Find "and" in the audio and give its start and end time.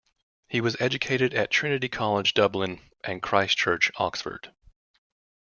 3.03-3.21